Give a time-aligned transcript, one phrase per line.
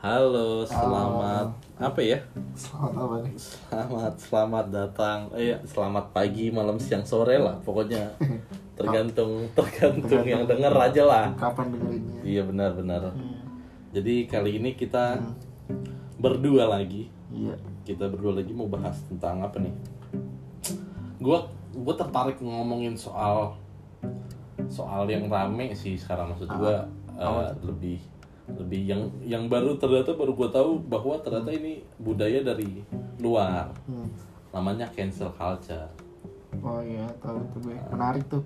[0.00, 2.24] Halo, selamat apa ya?
[2.56, 3.34] Selamat apa nih?
[3.36, 5.28] Selamat selamat datang.
[5.36, 7.60] Eh, ya, selamat pagi, malam, siang, sore lah.
[7.60, 8.08] Pokoknya
[8.80, 11.26] tergantung tergantung yang denger aja lah.
[11.36, 12.16] Kapan dengerinnya?
[12.24, 13.12] Iya benar benar.
[13.12, 13.44] Hmm.
[13.92, 15.20] Jadi kali ini kita
[16.16, 17.12] berdua lagi.
[17.28, 17.60] Iya.
[17.84, 19.74] Kita berdua lagi mau bahas tentang apa nih?
[21.20, 21.44] Gua
[21.76, 23.52] gua tertarik ngomongin soal
[24.72, 26.88] soal yang rame sih sekarang maksud gua
[27.20, 28.00] eh, lebih
[28.56, 32.82] lebih yang yang baru ternyata baru gua tahu bahwa ternyata ini budaya dari
[33.16, 34.08] luar Hmm.
[34.50, 35.86] namanya cancel culture
[36.58, 37.78] Oh iya, tahu tuh gue.
[37.88, 38.42] Menarik tuh.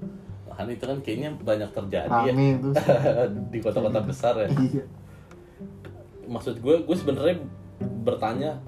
[0.46, 2.72] kan itu kan kayaknya banyak terjadi ya Rame tuh.
[3.50, 4.84] di kota-kota besar ya Iya.
[6.26, 7.42] maksud gue gue sebenarnya
[8.00, 8.62] bertanya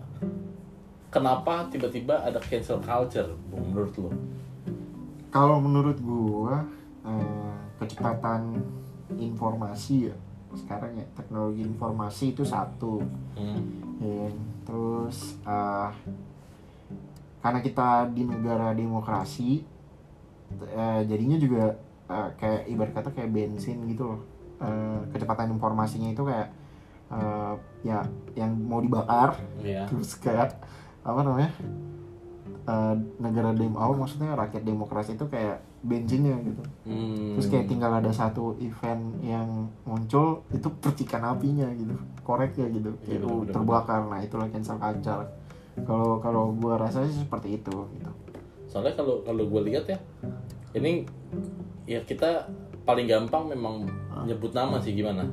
[1.08, 4.10] kenapa tiba-tiba ada cancel culture menurut lo
[5.28, 6.64] Kalau menurut gua
[7.02, 8.56] eh, kecepatan
[9.14, 10.16] informasi ya
[10.56, 13.04] sekarang ya teknologi informasi itu satu
[13.36, 13.60] hmm.
[14.00, 14.28] ya.
[14.64, 15.90] terus eh,
[17.44, 19.62] karena kita di negara demokrasi
[20.72, 21.76] eh, jadinya juga
[22.08, 24.20] eh, kayak ibarat kata kayak bensin gitu loh
[24.56, 26.48] Eh, kecepatan informasinya itu kayak
[27.12, 28.00] eh, ya
[28.32, 30.56] yang mau dibakar ya terus kayak
[31.04, 31.52] apa namanya
[32.64, 36.62] eh, negara dem oh, maksudnya rakyat demokrasi itu kayak bensinnya gitu.
[36.88, 37.36] Hmm.
[37.36, 41.94] terus kayak tinggal ada satu event yang muncul itu percikan apinya gitu.
[42.24, 42.90] Korek ya gitu.
[43.06, 43.54] Iya, itu benar-benar.
[43.54, 44.00] terbakar.
[44.08, 45.26] Nah itulah cancel culture.
[45.84, 48.10] Kalau kalau rasa sih seperti itu gitu.
[48.66, 49.98] Soalnya kalau kalau gue lihat ya
[50.76, 51.04] ini
[51.86, 52.48] ya kita
[52.88, 53.84] paling gampang memang
[54.24, 55.28] nyebut nama sih gimana?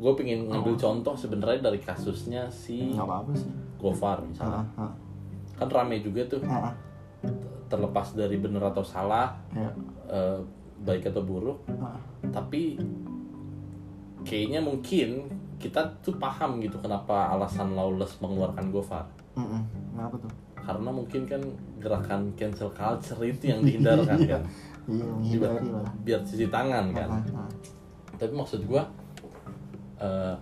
[0.00, 2.92] Gue pengen ngambil contoh sebenarnya dari kasusnya si
[3.78, 4.64] Gofar misalnya.
[4.80, 4.92] Ah, ah,
[5.60, 6.40] kan rame juga tuh.
[6.48, 6.74] Ah, ah.
[7.66, 9.70] Terlepas dari bener atau salah ya
[10.06, 10.38] eh,
[10.80, 11.96] baik atau buruk ah.
[12.28, 12.76] tapi
[14.22, 19.04] kayaknya mungkin kita tuh paham gitu kenapa alasan Lawless mengeluarkan Gofar
[19.34, 19.62] Mm-mm.
[19.92, 21.42] kenapa tuh karena mungkin kan
[21.76, 24.28] gerakan cancel culture itu yang dihindarkan Iya.
[24.30, 24.42] kan
[24.84, 25.68] iya menghindari
[26.02, 27.50] biar cuci tangan kan Ah, ah.
[28.16, 28.84] tapi maksud gua
[29.98, 30.36] eh,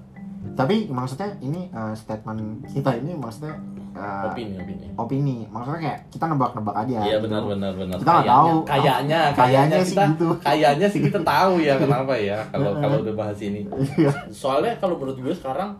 [0.58, 3.54] tapi maksudnya ini eh, statement kita ini maksudnya
[3.92, 7.24] eh, opini opini opini maksudnya kayak kita nebak-nebak aja iya gitu.
[7.24, 8.56] benar benar benar Kita nggak tahu.
[8.64, 10.28] kayaknya Kayaknya sih kita gitu.
[10.38, 13.60] kayaknya sih kita tahu ya kenapa ya kalau kalau udah bahas ini
[13.94, 14.12] Iya.
[14.28, 15.76] soalnya kalau menurut gue sekarang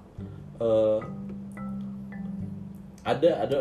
[0.58, 0.98] eh,
[3.02, 3.58] ada ada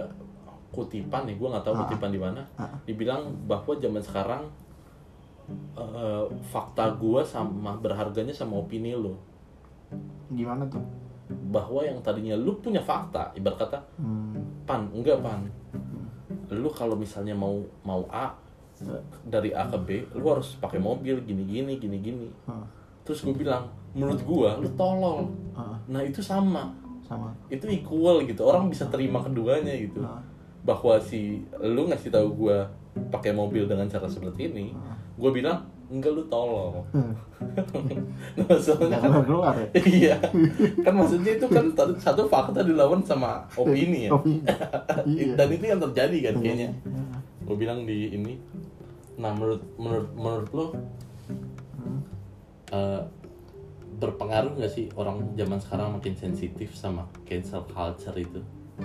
[0.69, 1.79] kutipan nih gue nggak tahu Ah.
[1.83, 2.41] kutipan di mana
[2.83, 4.43] dibilang bahwa zaman sekarang
[5.75, 9.17] eh, fakta gue sama berharganya sama opini lo
[10.29, 10.79] gimana tuh
[11.49, 14.65] bahwa yang tadinya lu punya fakta ibarat kata hmm.
[14.67, 15.47] pan enggak pan.
[16.51, 18.35] Lu kalau misalnya mau mau A
[19.27, 22.27] dari A ke B lu harus pakai mobil gini gini gini gini.
[22.49, 22.65] Ah,
[23.05, 25.29] terus gue bilang menurut gua lu tolol.
[25.53, 26.71] Ah, nah itu sama.
[27.05, 27.31] Sama.
[27.51, 28.47] Itu equal gitu.
[28.47, 30.01] Orang bisa terima keduanya gitu.
[30.03, 30.21] Ah.
[30.61, 32.69] bahwa si lu ngasih tahu gua
[33.09, 34.69] pakai mobil dengan cara seperti ini
[35.17, 37.11] gua bilang enggak lu tolol Hmm.
[38.37, 39.67] nah, soalnya nggak keluar ya?
[39.97, 40.15] Iya.
[40.79, 44.11] Kan maksudnya itu kan satu- satu fakta dilawan sama opini ya.
[44.11, 44.41] Opini.
[45.11, 45.33] Iya.
[45.35, 46.69] Dan itu yang terjadi kan kayaknya.
[46.71, 47.17] Iya.
[47.41, 48.39] gue bilang di ini
[49.13, 50.65] nah menurut menurut menurut lo
[51.73, 51.99] Hmm.
[52.69, 53.01] eh,
[53.93, 58.39] berpengaruh nggak sih orang zaman sekarang makin sensitif sama cancel culture itu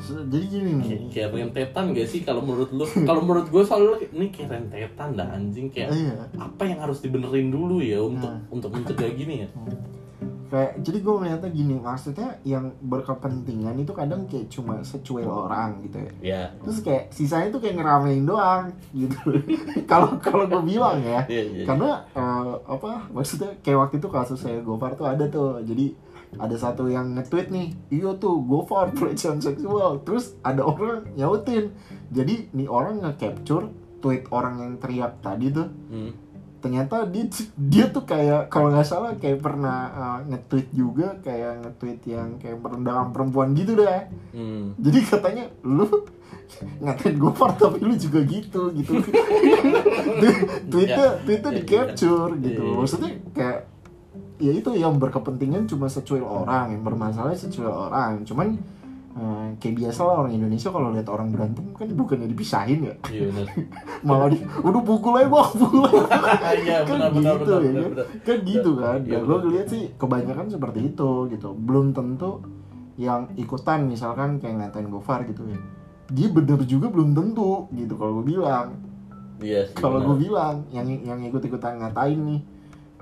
[0.04, 0.86] jadi gini nih.
[0.86, 5.08] Kayak, kayak rentetan gak sih kalau menurut lo kalau menurut gue soalnya ini kayak rentetan
[5.16, 5.66] dah anjing.
[5.72, 6.14] Kayak iya.
[6.36, 8.40] apa yang harus dibenerin dulu ya untuk Nah.
[8.52, 9.48] untuk mencegah gini ya?
[10.46, 15.98] Kayak jadi gue ngeliatnya gini maksudnya yang berkepentingan itu kadang kayak cuma secuil orang gitu
[15.98, 16.12] ya.
[16.22, 19.18] Ya terus kayak sisanya tuh kayak ngeramein doang gitu.
[19.90, 21.26] Kalau kalau gue bilang ya.
[21.26, 25.58] Iya iya karena eh, apa maksudnya kayak waktu itu kasus saya Gofar tuh ada tuh.
[25.66, 31.70] Jadi ada satu yang nge-tweet nih iya tuh Gofar pelecehan seksual terus ada orang nyautin
[32.08, 36.12] jadi nih orang nge-capture tweet orang yang teriak tadi tuh Hmm.
[36.56, 37.24] ternyata dia
[37.54, 42.58] dia tuh kayak kalau nggak salah kayak pernah uh, nge-tweet juga kayak nge-tweet yang kayak
[42.58, 44.74] merendahkan perempuan gitu deh Hmm.
[44.76, 45.86] jadi katanya lu
[46.78, 48.92] ngatain Gofar tapi lu juga gitu gitu
[50.70, 51.22] tweetnya Ya.
[51.22, 52.42] tweetnya Ya, di capture ya.
[52.42, 52.76] gitu Ya, ya.
[52.76, 53.58] maksudnya kayak
[54.36, 58.24] ya itu yang berkepentingan cuma secuil orang yang bermasalah secuil orang.
[58.24, 58.56] Cuman
[59.16, 62.94] eh, kayak biasa lah orang Indonesia kalau lihat orang berantem kan bukannya dipisahin ya?
[63.08, 63.28] Iya
[64.06, 66.04] malah di udah pukul aja bang pukul aja.
[66.66, 68.98] Iya kan benar gitu benar ya benar, kan kan gitu kan?
[69.04, 69.50] Iya, lo benar.
[69.52, 71.48] lihat sih kebanyakan seperti itu gitu.
[71.56, 72.44] Belum tentu
[72.96, 75.60] yang ikutan misalkan kayak ngatain Gofar gitu ya
[76.06, 78.78] dia bener juga belum tentu gitu kalau gue bilang.
[79.36, 82.40] Iya sih, kalau gue bilang yang yang ikut ikutan ngatain nih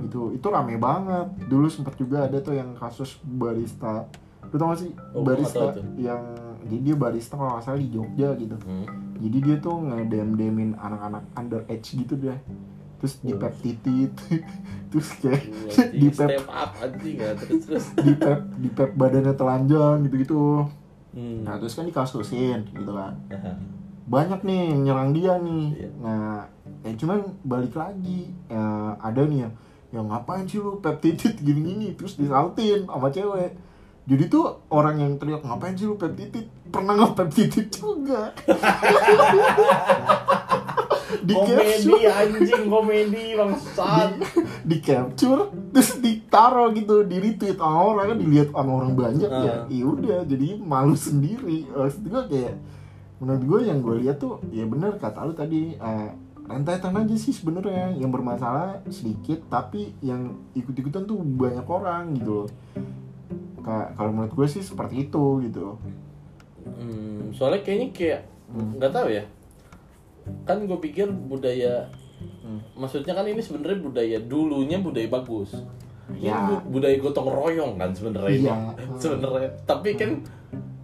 [0.02, 1.29] itu itu rame banget.
[1.46, 4.08] Dulu sempat juga ada tuh yang kasus barista.
[4.50, 4.91] Lu tau gak sih?
[5.14, 6.23] Oh, barista yang
[6.64, 8.56] jadi dia barista kalau nggak salah di Jogja gitu.
[8.64, 8.87] Hmm.
[9.14, 12.35] jadi dia tuh ngedem-demin anak-anak underage gitu dia.
[12.99, 13.38] Terus di Oh.
[13.38, 14.12] pep titit.
[14.91, 15.43] Terus kayak
[15.75, 17.87] Anjing, di pep step up anjing ya terus terus.
[17.99, 20.43] di pep di pep badannya telanjang gitu gitu
[21.19, 21.43] hmm.
[21.43, 23.19] nah terus kan dikasusin gitu kan.
[24.06, 25.64] Banyak nih yang nyerang dia nih.
[25.75, 25.88] Iya.
[25.99, 26.46] nah
[26.87, 29.52] ya cuman balik lagi ya, ada nih yang
[29.94, 33.55] yang ngapain sih lu pep titit gini-gini terus disautin sama cewek.
[34.05, 36.50] Jadi tuh orang yang teriak ngapain sih lu pep titit?
[36.69, 38.35] Pernah nge-pep titit juga?
[41.25, 44.19] Di komedi anjing komedi bangsat.
[44.67, 49.55] Di capture terus ditaro gitu di retweet sama orang kan dilihat sama orang banyak ya.
[49.70, 51.70] Iya udah jadi malu sendiri.
[51.70, 52.55] Maksud gue kayak
[53.23, 56.11] menurut gue yang gue lihat tuh ya bener kata lu tadi eh,
[56.44, 60.20] rentetan aja sih sebenarnya yang bermasalah sedikit tapi yang
[60.52, 62.49] ikut-ikutan tuh banyak orang gitu loh
[63.58, 65.76] Ka- kalau menurut gue sih seperti itu gitu
[66.64, 68.73] Hmm, soalnya kayaknya kayak Hmm.
[68.75, 69.20] nggak tahu ya.
[70.43, 71.85] Kan gue pikir budaya
[72.41, 72.56] Hmm.
[72.75, 75.52] maksudnya kan ini sebenarnya budaya dulunya budaya bagus.
[76.11, 76.41] Ini Ya.
[76.41, 78.49] bu- budaya gotong royong kan sebenarnya ini.
[78.49, 78.56] Iya.
[79.02, 79.49] sebenarnya.
[79.62, 80.25] Tapi kan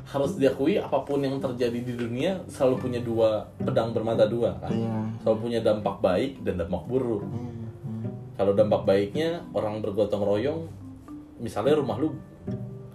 [0.08, 4.72] harus diakui apa pun yang terjadi di dunia selalu punya dua pedang bermata dua kan.
[4.72, 4.96] Iya.
[5.20, 7.22] Selalu punya dampak baik dan dampak buruk.
[7.24, 8.10] Hmm, hmm.
[8.40, 10.66] Kalau dampak baiknya orang bergotong royong,
[11.36, 12.16] misalnya rumah lu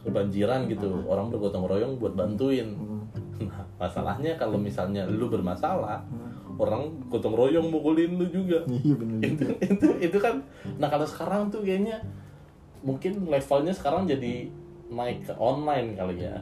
[0.01, 2.73] kebanjiran gitu, orang bergotong royong buat bantuin.
[2.73, 3.03] Hmm.
[3.45, 6.31] Nah, masalahnya kalau misalnya lu bermasalah, Hmm.
[6.55, 8.63] orang gotong royong mukulin lu juga.
[8.71, 10.39] iya bener Itu itu itu kan.
[10.79, 11.99] Nah kalau sekarang tuh kayaknya
[12.79, 14.47] mungkin levelnya sekarang jadi
[14.87, 16.37] naik ke online kali ya.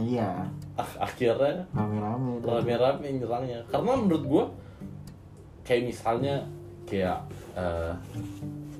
[0.00, 0.42] Iya
[0.74, 3.60] Ah, akhirnya rame-rame rame-rame nyerangnya.
[3.66, 4.44] Karena menurut gua
[5.62, 6.40] kayak misalnya
[6.84, 7.20] kayak
[7.52, 7.92] eh,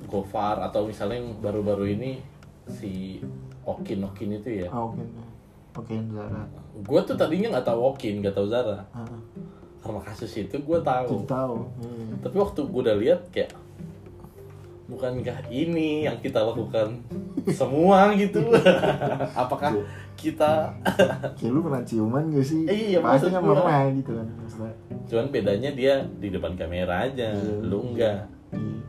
[0.05, 2.19] Gofar atau misalnya yang baru-baru ini
[2.67, 3.21] si
[3.63, 4.67] Okin Okin itu ya.
[4.67, 4.99] Ah, oke
[5.73, 6.41] oke Zara
[6.81, 8.81] Gua tuh tadinya nggak tahu Okin, nggak tahu Zara.
[8.91, 9.05] Ah,
[9.79, 11.23] Karena kasus itu gua tahu.
[11.23, 12.17] tahu Hmm.
[12.19, 13.49] Tapi waktu gue udah lihat kayak
[14.91, 16.99] bukankah ini yang kita lakukan
[17.49, 18.43] semua gitu?
[19.41, 19.71] Apakah
[20.13, 20.69] kita
[21.33, 22.67] Kayak lu pernah ciuman gak sih?
[22.67, 23.53] Iya, Pasti maksud kan gua.
[23.57, 24.73] pernah gitu kan maksudnya.
[25.07, 27.55] cuman bedanya dia di depan kamera aja, Iya.
[27.63, 28.27] lu enggak.
[28.51, 28.79] Iya.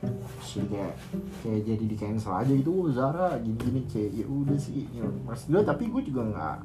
[0.00, 0.94] Terus kayak
[1.38, 5.52] kayak jadi di cancel aja gitu oh, Zara gini-gini kayak ya udah sih ya, maksud
[5.52, 6.58] gue tapi gue juga nggak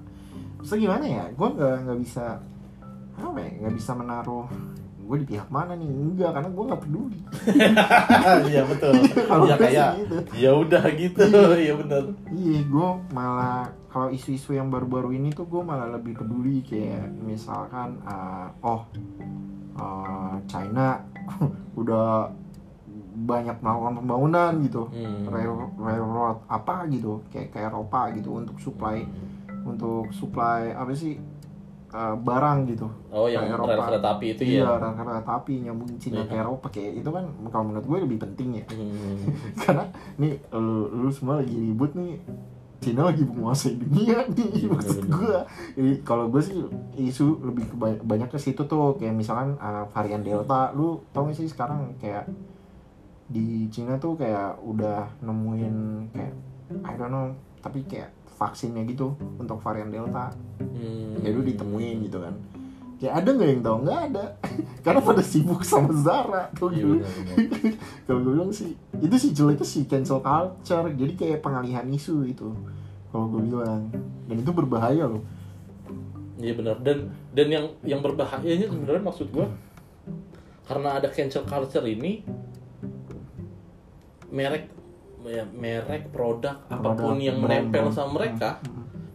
[0.58, 2.26] Maksudnya gimana ya gue nggak nggak bisa
[3.14, 4.48] apa ya nggak bisa menaruh
[5.06, 7.20] gue di pihak mana nih enggak karena gue nggak peduli
[8.48, 8.94] Iya betul.
[9.22, 10.16] Kalau ya kayak gitu.
[10.36, 11.22] ya udah gitu,
[11.56, 12.04] ya bener.
[12.32, 18.02] iya gue malah kalau isu-isu yang baru-baru ini tuh gue malah lebih peduli kayak misalkan
[18.04, 18.84] uh, oh
[19.74, 21.00] uh, China
[21.80, 22.28] udah
[23.16, 25.24] banyak melakukan pembangunan gitu Hmm.
[25.26, 29.08] rail railroad apa gitu kayak ke Eropa gitu untuk supply
[29.64, 31.16] untuk supply apa sih
[31.96, 32.88] uh, barang gitu.
[33.08, 34.76] Oh yang Ke rel kereta api itu iya ya.
[34.76, 36.44] rel kereta api nyambung Cina ke Iya.
[36.44, 38.66] Eropa kayak itu kan kalau menurut gue lebih penting ya.
[38.68, 39.24] Hmm.
[39.64, 39.84] karena
[40.20, 42.20] nih lu, lu semua lagi ribut nih.
[42.76, 45.38] Cina lagi menguasai dunia nih Iya, maksud gue
[45.74, 46.60] Jadi, kalau gue sih
[47.00, 47.66] isu lebih
[48.04, 49.00] banyak ke situ tuh.
[49.00, 52.28] Kayak misalkan uh, varian delta lu tau gak sih sekarang kayak
[53.26, 55.76] di Cina tuh kayak udah nemuin
[56.14, 56.34] kayak
[56.86, 60.36] I don't know tapi kayak vaksinnya gitu untuk varian delta.
[60.60, 61.24] Hmm.
[61.24, 62.36] lu ditemuin gitu kan.
[62.96, 63.78] Kayak ada nggak yang tahu?
[63.84, 64.26] Nggak ada.
[64.86, 66.52] Karena pada sibuk sama Zara.
[66.56, 66.94] Tuh Iya gitu
[68.06, 70.88] kalau gue bilang sih itu sih jeleknya sih cancel culture.
[70.94, 72.54] Jadi kayak pengalihan isu itu
[73.10, 73.90] kalau gue bilang.
[74.30, 75.24] Dan itu berbahaya loh.
[76.40, 76.78] Iya benar.
[76.84, 79.48] Dan dan yang yang berbahayanya sebenarnya maksud gua
[80.66, 82.26] karena ada cancel culture ini
[84.34, 84.68] merek
[85.28, 87.96] ya, merek produk apa pun yang brand, menempel brand.
[87.96, 88.62] sama mereka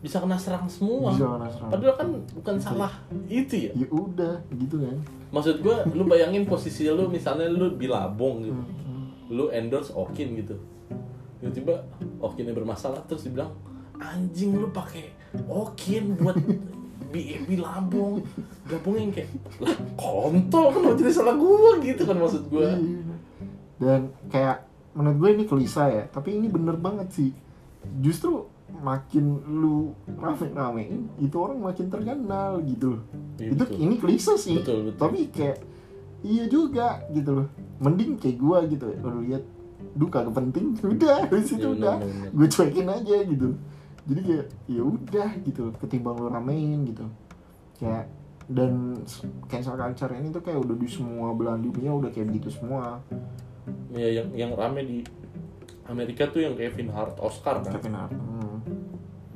[0.01, 1.13] bisa kena serang semua.
[1.13, 1.71] bisa kena serang.
[1.71, 2.93] Padahal kan bukan salah
[3.29, 3.73] itu ya.
[3.77, 4.97] ya udah gitu kan
[5.31, 8.57] Maksud gua lu bayangin posisi lu misalnya lu di Labong gitu.
[8.57, 9.09] Hmm.
[9.31, 10.57] Lu endorse Okin gitu.
[11.39, 11.85] Tiba-tiba
[12.19, 13.53] Okinnya bermasalah terus dibilang
[13.97, 15.13] anjing lu pakai
[15.47, 16.35] Okin buat
[17.13, 18.25] BFB Labong
[18.65, 23.03] gabungin kayak lah kontol kan jadi salah gua gitu kan maksud gua Iya.
[23.81, 24.59] dan kayak
[24.91, 27.31] menurut gue ini klise ya tapi ini bener banget sih.
[27.99, 33.03] Justru makin lu rame-ramein itu orang makin terkenal gitu loh.
[33.37, 33.77] Iya, itu betul.
[33.79, 34.99] ini klise sih Betul, betul.
[34.99, 35.59] tapi kayak
[36.23, 37.49] iya juga gitu loh.
[37.83, 39.43] Mending kayak gua gitu ya lu lihat
[39.91, 40.79] duh kagak penting.
[40.95, 41.97] Udah dari situ Iya, bener, udah.
[41.99, 42.31] bener, bener.
[42.37, 43.49] gue cuekin aja gitu.
[44.11, 47.05] Jadi kayak ya udah gitu ketimbang lu ramein gitu.
[47.79, 48.07] Kayak
[48.51, 48.99] dan
[49.47, 52.99] cancel culture ini tuh kayak udah di semua belahan dunia udah kayak gitu semua
[53.95, 54.99] ya yang yang rame di
[55.91, 57.75] Amerika tuh yang Kevin Hart Oscar kan?
[57.75, 58.59] Kevin Hart hmm.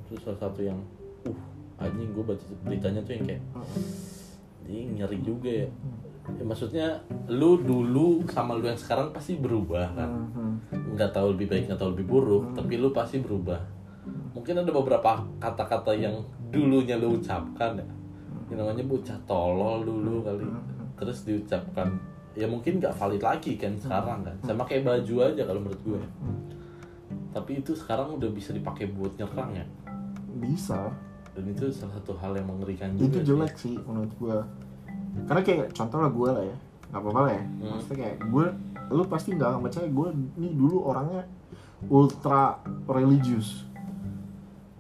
[0.07, 0.79] itu salah satu yang
[1.27, 1.41] uh
[1.75, 3.43] anjing gue baca beritanya tuh yang kayak
[4.65, 5.69] ini ngeri juga ya.
[6.39, 6.87] ya maksudnya
[7.29, 10.11] lu dulu sama lu yang sekarang pasti berubah kan?
[10.33, 10.55] Hmm.
[10.95, 13.61] nggak tahu lebih baik nggak tahu lebih buruk tapi lu pasti berubah.
[14.37, 16.23] Mungkin ada beberapa kata-kata yang
[16.55, 17.87] dulunya lu ucapkan ya.
[18.53, 20.47] Yang namanya bocah tolol dulu kali.
[20.95, 24.37] Terus diucapkan ya mungkin nggak valid lagi kan sekarang kan.
[24.43, 26.01] Sama kayak baju aja kalau menurut gue.
[27.35, 29.67] Tapi itu sekarang udah bisa dipakai buat nyerang ya?
[30.39, 30.91] Bisa.
[31.35, 33.27] Dan itu salah satu hal yang mengerikan itu juga sih.
[33.27, 34.47] jelek sih menurut gua
[35.27, 36.57] karena kayak contoh lah gue lah ya.
[36.91, 37.43] Nggak apa-apa lah ya.
[37.43, 37.69] Hmm.
[37.75, 38.47] maksudnya kayak gue
[38.93, 41.23] lu pasti nggak akan percaya gue nih dulu orangnya
[41.91, 43.67] ultra religius.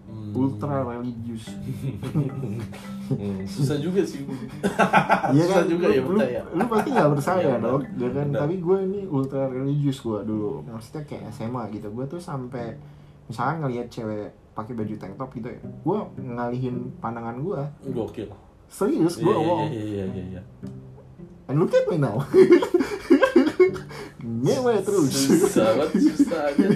[0.04, 0.30] Hmm.
[0.37, 1.49] ultra religius
[3.06, 4.25] Hmm, susah juga sih
[5.34, 8.08] Iya susah kan, juga lu, ya lu, percaya lu pasti nggak percaya Iya, dong, ya
[8.08, 8.26] kan?
[8.26, 8.40] Benar.
[8.40, 11.88] Tapi gue ini ultra religius gue dulu, maksudnya kayak SMA gitu.
[11.90, 12.76] Gue tuh sampai
[13.25, 17.61] misalnya ngelihat cewek pakai baju tank top gitu ya, gue ngalihin pandangan gue.
[17.90, 18.30] gokil
[18.66, 19.61] Serius, gue Iya, iya, ngomong.
[19.66, 20.42] iya iya iya iya
[21.44, 22.16] And look at me now.
[24.25, 25.12] Ngewe terus.
[25.12, 26.66] susah banget susah aja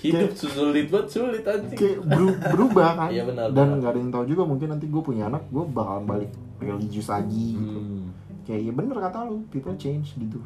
[0.00, 3.08] hidup sulit banget sulit anjing kayak beru- berubah kan.
[3.08, 5.98] Iya, benar, Dan nggak ada yang tahu juga mungkin nanti gue punya anak, gue bakal
[6.02, 7.54] balik religius lagi.
[7.54, 7.78] Gitu.
[7.78, 8.04] Hmm.
[8.42, 10.40] Kayak ya bener kata lu, people change gitu.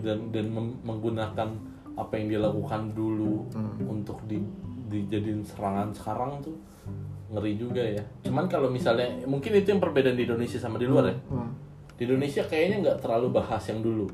[0.00, 1.48] dan dan mem- menggunakan
[1.92, 3.74] apa yang dia lakukan dulu Hmm.
[3.84, 4.38] untuk di
[4.86, 6.56] dijadiin serangan sekarang tuh
[7.28, 11.04] ngeri juga ya cuman kalau misalnya mungkin itu yang perbedaan di Indonesia sama di luar
[11.06, 11.52] ya Hmm.
[11.92, 14.06] di Indonesia kayaknya nggak terlalu bahas yang dulu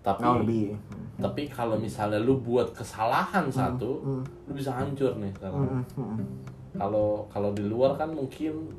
[0.00, 0.76] tapi Oh, lebih.
[1.20, 4.22] Tapi kalau misalnya lu buat kesalahan satu hmm.
[4.48, 5.60] lu bisa hancur nih sekarang.
[5.60, 6.26] Hmm, hmm, hmm.
[6.74, 8.72] kalau kalau di luar kan mungkin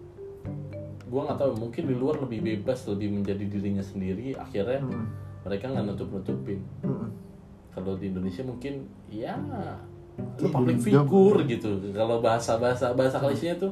[1.06, 5.06] gua nggak tahu mungkin di luar lebih bebas lebih menjadi dirinya sendiri akhirnya Hmm.
[5.46, 7.10] mereka nggak nutup nutupin Hmm.
[7.70, 9.38] kalau di Indonesia mungkin ya
[10.38, 11.72] lu Iya, public figure gitu.
[11.96, 13.72] Kalau bahasa bahasa bahasa klise tuh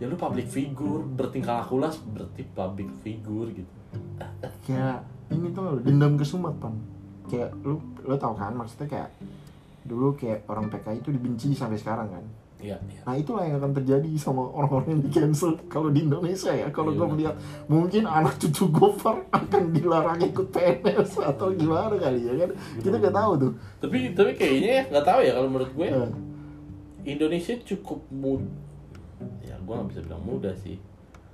[0.00, 3.72] ya lu public figure bertingkah lakulah berarti public figure gitu.
[4.64, 6.72] Kayak ini tuh dendam kesumat pan
[7.30, 9.10] kayak lu lu tau kan maksudnya kayak
[9.86, 12.24] dulu kayak orang PKI itu dibenci sampai sekarang kan?
[12.60, 13.00] Iya, iya.
[13.08, 16.68] nah itulah yang akan terjadi sama orang-orang yang di cancel kalau di Indonesia ya.
[16.68, 17.36] Kalau Iya, gue melihat
[17.72, 22.50] mungkin anak cucu Gofar akan dilarang ikut PNS atau gimana kali ya kan?
[22.84, 23.52] Kita nggak tahu tuh.
[23.80, 25.86] Tapi tapi kayaknya ya nggak tahu ya kalau menurut gue.
[25.88, 26.10] Eh,
[27.16, 28.44] Indonesia cukup mud
[29.40, 30.76] ya gue nggak bisa bilang mudah sih.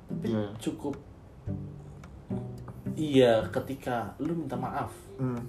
[0.07, 0.55] Tapi Iya.
[0.63, 0.95] cukup
[2.97, 5.43] iya ketika lu minta maaf hmm.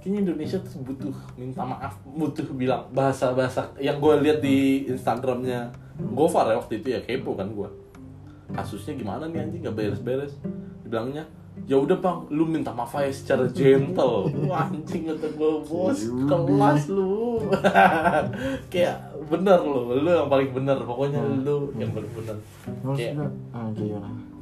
[0.00, 5.72] Kayaknya Indonesia tuh butuh minta maaf butuh bilang bahasa bahasa yang gue lihat di Instagramnya.
[5.96, 7.86] Gofar ya waktu itu ya kepo kan gue
[8.52, 9.60] kasusnya gimana nih anjing?
[9.64, 10.34] Nggak beres-beres.
[10.84, 11.26] Dibilangnya
[11.64, 14.28] ya udah bang lu minta maaf aja secara gentle.
[14.44, 17.40] Wah, anjing kata gue bos Ya kelas lu.
[18.72, 18.96] Kayak
[19.26, 20.78] bener lu lu yang paling bener.
[20.84, 22.36] Pokoknya lu yang paling bener.
[22.94, 23.72] Kayak ah,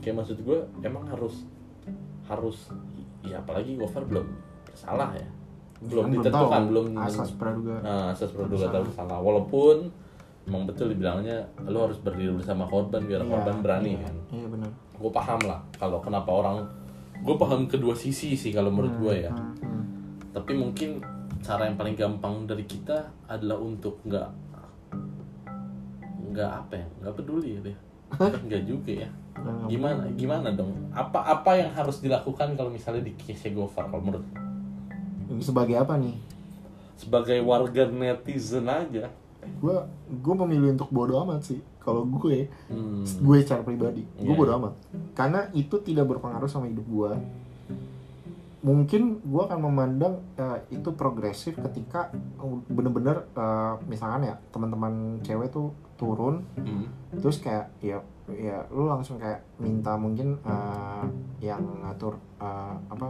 [0.02, 1.48] kayak maksud gue emang harus
[2.28, 2.68] harus
[3.24, 4.28] ya apalagi Gofar belum
[4.74, 5.28] bersalah ya.
[5.84, 6.70] Belum Kan ditentukan tahu.
[6.70, 7.74] belum asas praduga.
[7.80, 9.76] Nah, asas praduga tahu bersalah walaupun
[10.44, 14.14] emang betul dibilangnya lu harus berdiri bersama korban biar Iya, korban berani iya, kan?
[14.28, 14.70] Iya benar.
[14.94, 16.56] Gue paham lah kalau kenapa orang
[17.24, 19.32] gue paham kedua sisi sih kalau menurut gue ya.
[19.32, 19.82] Hmm, hmm.
[20.36, 21.00] tapi mungkin
[21.40, 24.28] cara yang paling gampang dari kita adalah untuk nggak
[26.34, 27.76] nggak apa ya nggak peduli ya deh.
[28.20, 29.10] Nggak juga ya.
[29.68, 30.72] Gimana gimana dong?
[30.92, 34.24] Apa apa yang harus dilakukan kalau misalnya di case Gofar kalau menurut
[35.40, 36.14] sebagai apa nih?
[36.98, 39.10] Sebagai warga netizen aja.
[39.60, 39.76] Gue
[40.08, 41.60] gue memilih untuk bodoh amat sih.
[41.82, 44.60] Kalau gue hmm, gue secara pribadi gue Iya, bodoh iya.
[44.60, 44.74] amat.
[45.12, 47.12] Karena itu tidak berpengaruh sama hidup gue
[48.64, 52.08] mungkin gue akan memandang eh, itu progresif ketika
[52.72, 58.00] bener-bener eh, misalkan ya teman-teman cewek tuh turun hmm, terus kayak ya
[58.32, 61.04] ya lu langsung kayak minta mungkin eh,
[61.44, 63.06] yang ngatur eh, apa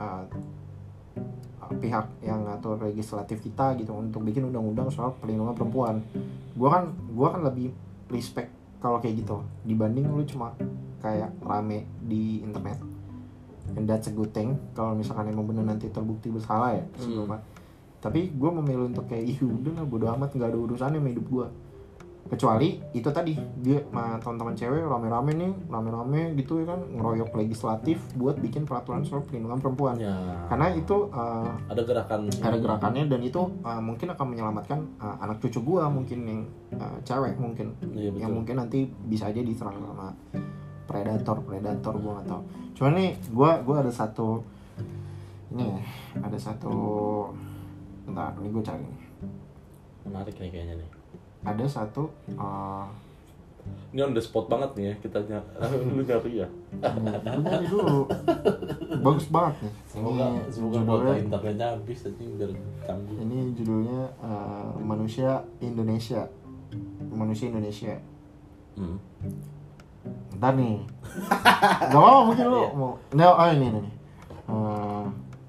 [0.00, 0.22] eh,
[1.76, 6.00] pihak yang ngatur legislatif kita gitu untuk bikin undang-undang soal perlindungan perempuan.
[6.56, 7.72] Gua kan gua kan lebih
[8.08, 8.48] respect
[8.80, 10.56] kalau kayak gitu dibanding lu cuma
[10.98, 12.80] kayak rame di internet.
[13.76, 17.36] And that's a good thing kalau misalkan emang bener nanti terbukti bersalah ya Hmm.
[17.98, 21.26] tapi gue memilih untuk kayak ih udah lah bodo amat nggak ada urusannya sama hidup
[21.26, 21.46] gue
[22.28, 23.32] kecuali itu tadi
[23.64, 29.02] dia sama teman-teman cewek rame-rame nih rame-rame gitu ya kan ngeroyok legislatif buat bikin peraturan
[29.02, 29.96] soal perlindungan perempuan.
[29.96, 30.14] Ya.
[30.46, 32.28] Karena itu uh, ada gerakan.
[32.28, 36.40] ada gerakannya dan itu uh, mungkin akan menyelamatkan uh, anak cucu gua mungkin yang
[36.76, 37.72] uh, cewek mungkin.
[37.96, 40.12] Iya, yang mungkin nanti bisa aja diserang sama
[40.84, 42.42] predator predator gua tahu.
[42.76, 44.44] Cuman nih gua gua ada satu
[45.48, 45.80] ini ya,
[46.28, 46.76] ada satu
[48.04, 48.88] bentar ini gue cari
[50.08, 50.97] menarik nih kayaknya nih
[51.40, 52.86] ada satu uh,
[53.88, 55.44] Ini on the spot banget nih ya kita ny-
[55.90, 56.48] lu nyari ya.
[56.80, 58.08] Lu nyari dulu
[58.98, 62.50] bagus banget nih Semoga Ini semoga judulnya- kuota internetnya habis aja biar
[62.82, 63.16] tangguh.
[63.18, 66.24] ini judulnya uh, manusia Indonesia
[67.06, 67.94] manusia Indonesia
[68.72, 68.94] Hmm.
[70.32, 70.78] ntar nih
[71.82, 72.70] gak apa mungkin lu Iya.
[72.72, 73.94] mau nah, oh ini ini nih.
[74.46, 75.04] Eh,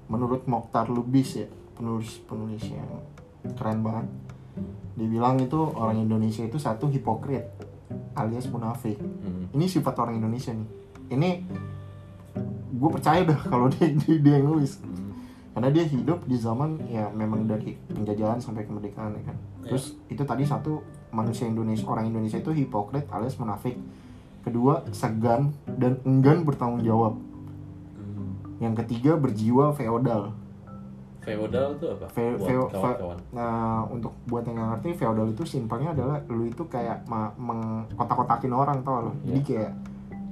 [0.06, 2.90] menurut Mokhtar Lubis ya penulis penulis yang
[3.54, 4.10] keren banget
[5.00, 7.48] dibilang itu orang Indonesia itu satu hipokrit
[8.14, 9.00] alias munafik.
[9.00, 9.48] Hmm.
[9.56, 10.68] ini sifat orang Indonesia nih.
[11.10, 11.30] Ini
[12.70, 14.78] gue percaya dah kalau dia, dia, dia yang nulis.
[14.82, 15.08] Hmm.
[15.50, 19.36] karena dia hidup di zaman ya memang dari penjajahan sampai kemerdekaan ya kan?
[19.66, 20.78] Terus itu tadi satu
[21.10, 23.74] manusia Indonesia orang Indonesia itu hipokrit alias munafik.
[24.40, 27.18] Kedua segan dan enggan bertanggung jawab.
[27.98, 28.60] Hmm.
[28.62, 30.39] yang ketiga berjiwa feodal
[31.32, 32.06] Feodal tuh apa?
[32.08, 33.18] Fe- Buat feo- kawan-kawan.
[33.30, 33.50] nah
[33.86, 37.06] untuk buat yang nggak ngerti feodal itu simpelnya adalah lu itu kayak
[37.36, 39.44] mengkotak-kotakin orang tau lo jadi Iya.
[39.44, 39.72] kayak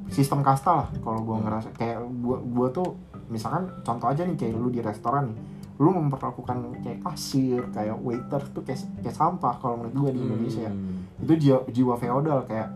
[0.08, 1.44] sistem kasta lah kalau gua Hmm.
[1.44, 2.88] ngerasa kayak gua gua tuh
[3.26, 5.38] misalkan contoh aja nih kayak lu di restoran nih
[5.76, 10.66] lu memperlakukan kayak kasir kayak waiter tuh kayak kayak sampah kalau menurut gua di Indonesia
[10.66, 11.06] Hmm.
[11.18, 12.68] itu jiwa, jiwa feodal kayak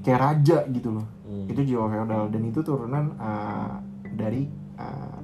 [0.00, 1.44] kayak raja gitu loh Hmm.
[1.46, 3.76] itu jiwa feodal dan itu turunan uh,
[4.08, 5.18] dari uh,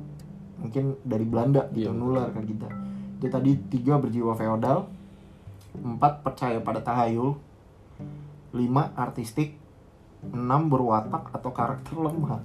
[0.62, 2.00] mungkin dari Belanda gitu Iya, betul.
[2.00, 2.68] nular ke kita.
[3.18, 4.86] Itu tadi tiga berjiwa feodal
[5.72, 7.34] empat percaya pada tahayul
[8.52, 9.56] lima artistik
[10.22, 12.40] enam berwatak atau karakter lemah.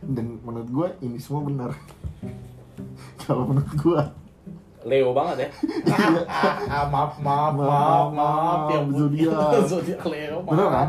[0.00, 1.70] Dan menurut gue ini semua benar.
[3.20, 4.00] Kalau menurut gue
[4.86, 5.48] Leo banget ya.
[6.64, 8.94] Ah, maaf, maaf, maaf, maaf, ya ampun.
[8.96, 9.34] Zodiac.
[9.70, 10.36] Zodiac Leo.
[10.38, 10.48] maaf.
[10.48, 10.88] bener kan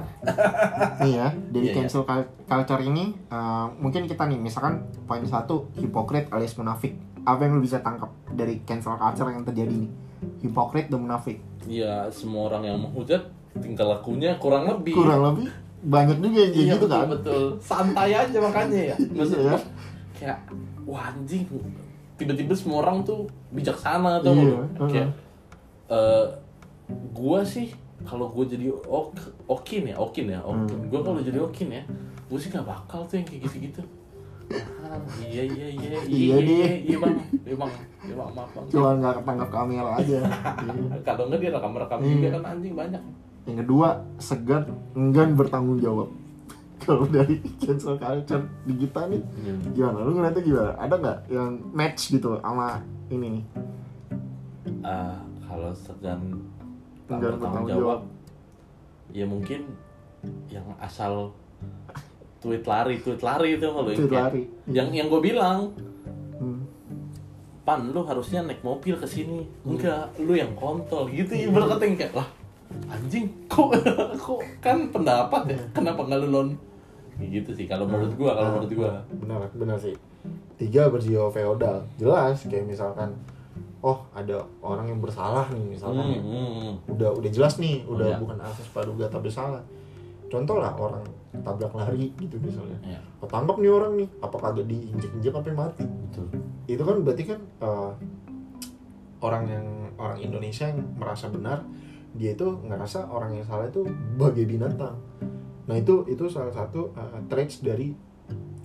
[1.02, 1.76] nih ya dari Iya, iya.
[1.76, 4.74] cancel cul- culture ini uh, mungkin kita nih misalkan
[5.04, 9.74] poin satu hipokrit alias munafik apa yang lu bisa tangkap dari cancel culture yang terjadi
[9.76, 9.90] nih
[10.42, 13.20] hipokrit dan munafik Iya, semua orang yang menghujat
[13.56, 14.94] tingkah lakunya kurang lebih.
[14.94, 17.44] kurang lebih banyak juga yang kayak Iya, gitu betul, kan betul.
[17.60, 18.96] Santai aja makanya ya.
[19.12, 19.58] Maksudnya
[20.18, 20.38] kayak
[20.84, 21.44] wah anjing
[22.18, 25.10] tiba-tiba semua orang tuh bijaksana tuh Iya, kayak
[25.88, 26.26] eh
[27.12, 27.70] gua sih
[28.04, 29.16] kalau gua jadi ok
[29.48, 30.76] okin ya okin ya okin.
[30.76, 30.90] Hmm.
[30.90, 31.84] gua kalau jadi okin ya
[32.26, 33.82] gua sih gak bakal tuh yang kayak gitu-gitu.
[34.48, 36.48] Ah, iya iya iya Iya, iya deh.
[36.48, 37.16] iya iya bang.
[37.44, 37.72] Iya bang.
[38.02, 38.66] Iya bang maaf bang.
[38.68, 40.20] Cuma nggak ketangkap kamera aja.
[40.58, 40.96] Iya.
[41.08, 42.10] kalau nggak dia rekam rekam Iya.
[42.10, 43.04] juga kan anjing banyak.
[43.44, 46.08] Yang kedua segan enggan bertanggung jawab
[46.88, 49.22] kalau dari cancel culture di kita nih
[49.74, 49.98] gimana?
[50.00, 50.72] Lu ngeliatnya gimana?
[50.78, 53.44] Ada nggak yang match gitu sama ini nih?
[54.82, 56.48] Ah, kalau segan
[57.06, 58.00] bertanggung bertanggung jawab,
[59.10, 59.68] ya mungkin
[60.48, 61.36] yang asal
[62.38, 64.42] tweet lari, tweet lari itu kalau yang Tweet kayak- lari.
[64.68, 65.58] Yang yang gue bilang,
[66.38, 66.62] Hmm.
[67.64, 71.32] pan lu harusnya naik mobil ke sini, enggak, lu yang kontol gitu.
[71.34, 72.28] Ibarat kata yang kayak lah,
[72.88, 73.72] anjing, kok
[74.22, 76.50] kok kan pendapat ya, kenapa nggak lu lon?
[77.18, 78.92] Ya gitu sih kalau menurut gua, kalau Ah, menurut gua.
[79.12, 79.96] benar benar sih
[80.56, 83.14] tiga berjiwa feodal jelas kayak misalkan
[83.80, 86.22] oh ada orang yang bersalah nih misalkan Hmm, ya.
[86.22, 88.18] hmm, udah udah jelas nih udah Iya.
[88.18, 89.62] bukan asas praduga tak bersalah
[90.26, 91.06] contoh lah orang
[91.38, 96.26] tabrak lari gitu misalnya Ya, ketangkap nih orang nih apa kagak diinjek-injek sampai mati betul.
[96.66, 97.92] itu kan berarti kan eh,
[99.20, 101.62] orang yang orang Indonesia yang merasa benar
[102.14, 104.98] dia itu ngerasa orang yang salah itu bagai binatang
[105.68, 107.92] nah itu itu salah satu eh, traits dari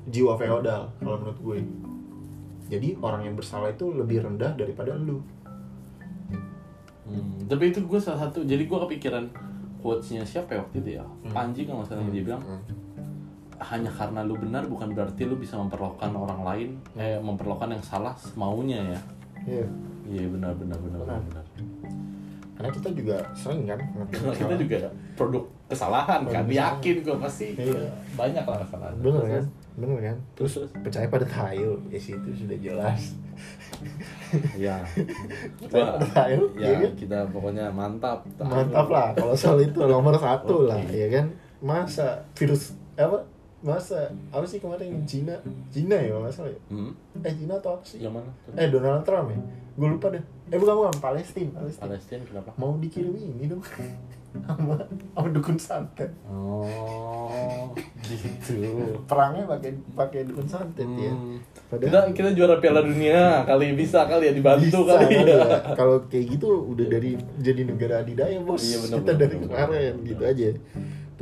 [0.07, 1.59] jiwa feodal kalau menurut gue
[2.73, 5.21] jadi orang yang bersalah itu lebih rendah daripada lu
[7.13, 9.29] Hmm, tapi itu gue salah satu, jadi gue kepikiran
[9.85, 11.05] quotes-nya siapa ya waktu itu ya?
[11.05, 11.33] Hmm.
[11.35, 12.43] Panji kalau nggak salah yang dia bilang,
[13.63, 18.17] hanya karena lu benar bukan berarti lu bisa memperlakukan orang lain, eh memperlakukan yang salah
[18.17, 19.01] semaunya ya.
[19.45, 19.67] Iya.
[20.03, 21.21] Iya benar benar benar benar.
[21.21, 21.45] Benar.
[21.47, 21.72] benar.
[22.63, 24.79] Karena kita juga sering kan Karena kita juga
[25.19, 27.91] produk kesalahan kan, Produk yakin gue pasti Iya.
[28.15, 28.95] banyak lah kesalahan.
[29.03, 29.45] bener kan?
[29.73, 30.17] Bener kan?
[30.39, 30.71] Terus terus?
[30.79, 33.19] Percaya pada tahayul ya situ sudah jelas.
[34.55, 34.79] Ya,
[35.67, 36.93] tahayul ya ya kan?
[36.95, 38.23] kita pokoknya mantap.
[38.39, 40.95] mantap lah kalau soal itu nomor satu lah Oke.
[40.95, 41.27] ya kan?
[41.59, 43.19] Masa virus apa
[43.63, 43.99] masa
[44.29, 48.11] apa sih kemarin Cina Cina ya salah ya Hmm, eh Cina atau apa sih yang
[48.11, 48.27] mana?
[48.53, 49.39] eh Donald Trump ya
[49.73, 52.51] gue lupa deh eh bukan bukan Palestina Palestina Palestina kenapa?
[52.55, 53.63] mau dikirim ini dong
[54.33, 54.75] sama
[55.13, 57.69] sama dukun santet Oh,
[58.03, 58.65] gitu.
[59.05, 61.39] perangnya pakai pakai dukun santet ya Hmm.
[61.69, 65.25] Padahal- Kita kita juara Piala Dunia kali bisa kali ya dibantu Bisa kali ya.
[65.31, 65.41] ya.
[65.79, 68.61] Kalau kayak gitu udah dari jadi negara adidaya bos.
[68.63, 70.05] Iya, benar, Kita benar, dari benar, kemarin benar.
[70.05, 70.49] gitu aja.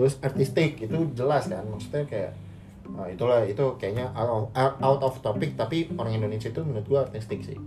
[0.01, 2.33] Terus artistik itu jelas kan maksudnya kayak
[2.89, 4.43] nah, itulah itu kayaknya out of,
[4.81, 7.61] out of topic tapi orang Indonesia itu menurut gua artistik sih.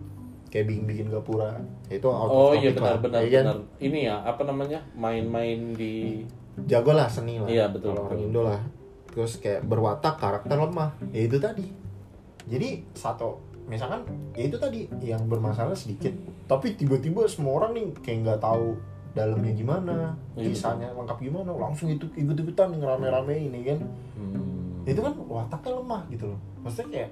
[0.49, 2.93] kayak bikin bikin gapura itu out of Oh iya topic lah.
[2.93, 3.43] benar benar Iya kan?
[3.43, 3.57] benar.
[3.79, 6.21] Ini ya apa namanya main-main di
[6.63, 8.19] jago lah seni lah Iya, betul, kalau orang.
[8.19, 8.61] Indo lah
[9.07, 11.65] terus kayak berwatak karakter lemah ya itu tadi
[12.43, 14.01] jadi satu misalkan
[14.33, 16.09] ya itu tadi yang bermasalah sedikit
[16.43, 18.73] tapi tiba-tiba semua orang nih kayak nggak tahu
[19.13, 19.95] dalamnya gimana
[20.33, 23.79] Iya, kisahnya lengkap gimana langsung itu ikut-ikutan ngerame-rame ini kan
[24.17, 24.83] Hmm.
[24.83, 27.09] itu kan wataknya lemah gitu loh maksudnya kayak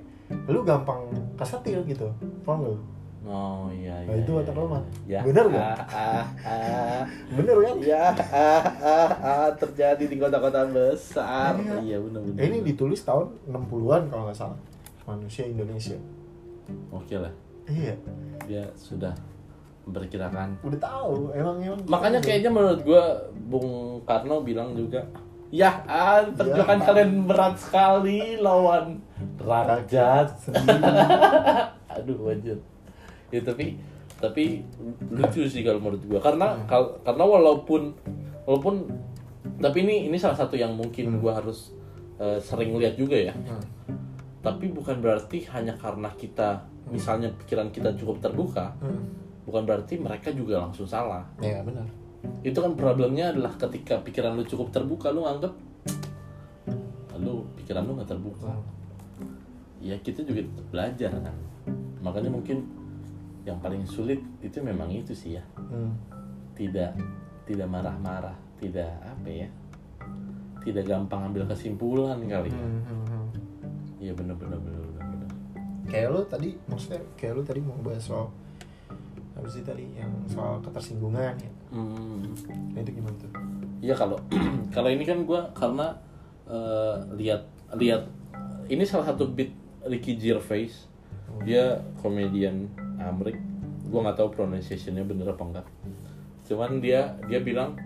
[0.49, 1.01] lu gampang
[1.37, 2.07] kesetil gitu
[2.41, 2.81] paham gak?
[3.21, 4.25] Oh iya Nah, iya.
[4.25, 4.61] itu iya, watak iya.
[4.65, 4.81] lemah.
[5.05, 5.19] Ya.
[5.21, 5.75] Bener nggak?
[5.77, 7.01] Ah, ah, ah.
[7.37, 11.53] bener kan Ya, ah, ah, ah, terjadi di kota-kota besar.
[11.61, 11.77] Iya.
[11.85, 12.41] Iya, benar-benar.
[12.41, 14.57] Eh, ini ditulis tahun 60-an kalau nggak salah
[15.05, 15.97] manusia Indonesia
[16.89, 17.33] Oke lah,
[17.67, 17.93] iya
[18.47, 19.11] dia sudah
[19.91, 20.49] memperkirakan.
[20.61, 23.03] udah tahu emang emang Makanya kayaknya menurut gua
[23.43, 23.69] Bung
[24.01, 25.03] Karno bilang juga,
[25.49, 26.85] ya, ah, perjuangan Ya.
[26.85, 29.03] kalian berat sekali lawan
[29.37, 30.31] rakyat.
[31.91, 32.57] Aduh, wajar.
[33.27, 33.75] Ya tapi
[34.15, 34.61] tapi
[35.09, 36.65] lucu sih kalau menurut gua karena Hmm.
[36.65, 37.91] kal- karena walaupun
[38.43, 38.87] walaupun
[39.57, 41.75] tapi ini ini salah satu yang mungkin gua harus
[42.15, 43.33] eh, sering lihat juga ya.
[43.33, 43.59] Hmm.
[44.39, 49.01] Tapi bukan berarti hanya karena kita misalnya pikiran kita cukup terbuka, Hmm.
[49.45, 51.25] Bukan berarti mereka juga langsung salah.
[51.41, 51.87] ya benar
[52.45, 55.53] Itu kan problemnya adalah ketika pikiran lu cukup terbuka, lu anggap
[57.21, 58.49] lu pikiran lu nggak terbuka.
[59.81, 60.41] Ya kita juga
[60.73, 61.35] belajar kan.
[62.01, 62.65] Makanya mungkin
[63.45, 65.43] yang paling sulit itu memang itu sih ya.
[65.57, 65.93] Hmm.
[66.57, 66.91] Tidak
[67.45, 69.49] tidak marah-marah, tidak apa ya?
[70.61, 72.61] Tidak gampang ambil kesimpulan kali ya.
[72.61, 73.25] Hmm, hmm, hmm.
[74.01, 75.05] Iya benar benar benar benar.
[75.09, 75.29] benar.
[75.89, 78.33] kayak lu tadi maksudnya kayak lu tadi mau bahas soal
[79.31, 81.51] apa sih tadi yang soal ketersinggungan ya.
[81.71, 82.35] Hmm.
[82.75, 83.31] nah itu gimana tuh?
[83.79, 84.17] Iya kalau
[84.75, 85.87] kalau ini kan gue karena
[86.45, 87.47] eh, lihat
[87.79, 88.03] lihat
[88.67, 89.51] ini salah satu beat
[89.87, 90.87] Ricky Gervais.
[91.47, 92.67] Dia komedian
[92.99, 93.39] Amrik.
[93.87, 95.67] Gue nggak tahu pronunciationnya bener apa enggak.
[96.45, 97.79] Cuman dia dia bilang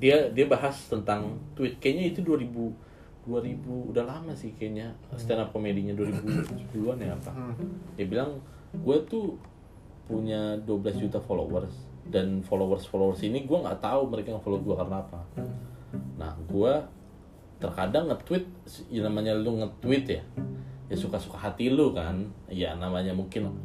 [0.00, 1.78] dia dia bahas tentang tweet.
[1.78, 2.84] Kayaknya itu 2000
[3.24, 7.32] 2000 udah lama sih kayaknya stand up komedinya 2010-an ya apa.
[7.96, 8.40] Dia bilang
[8.74, 9.40] gue tuh
[10.04, 11.72] punya 12 juta followers
[12.08, 15.20] dan followers followers ini gue nggak tahu mereka nge-follow gue karena apa.
[16.20, 16.72] Nah gue
[17.56, 18.44] terkadang nge-tweet
[18.92, 20.22] ya namanya lu nge-tweet ya
[20.92, 22.28] ya suka-suka hati lu kan.
[22.52, 23.56] Ya namanya mungkin